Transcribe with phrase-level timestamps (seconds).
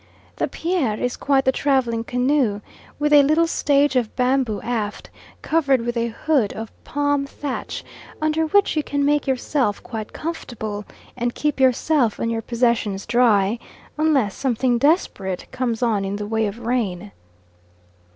[0.37, 2.61] The Pere's is quite the travelling canoe,
[2.97, 5.11] with a little stage of bamboo aft,
[5.43, 7.85] covered with a hood of palm thatch,
[8.19, 10.85] under which you can make yourself quite comfortable,
[11.15, 13.59] and keep yourself and your possessions dry,
[13.95, 17.11] unless something desperate comes on in the way of rain.